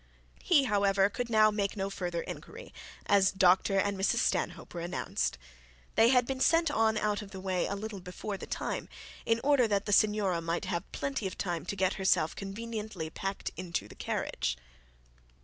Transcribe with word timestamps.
He 0.41 0.63
however 0.63 1.11
could 1.11 1.29
now 1.29 1.51
make 1.51 1.77
no 1.77 1.91
further 1.91 2.23
inquiry, 2.23 2.73
as 3.05 3.31
Dr 3.31 3.77
and 3.77 3.95
Mrs 3.95 4.17
Stanhope 4.17 4.73
were 4.73 4.81
announced. 4.81 5.37
They 5.93 6.09
had 6.09 6.25
been 6.25 6.39
sent 6.39 6.71
on 6.71 6.97
out 6.97 7.21
of 7.21 7.29
the 7.29 7.39
way 7.39 7.67
a 7.67 7.75
little 7.75 7.99
before 7.99 8.35
the 8.35 8.47
time, 8.47 8.89
in 9.27 9.39
order 9.43 9.67
that 9.67 9.85
the 9.85 9.93
signora 9.93 10.41
might 10.41 10.65
have 10.65 10.91
plenty 10.91 11.27
of 11.27 11.37
time 11.37 11.67
to 11.67 11.75
get 11.75 11.93
herself 12.01 12.35
conveniently 12.35 13.11
packed 13.11 13.51
into 13.55 13.87
the 13.87 13.93
carriage. 13.93 14.57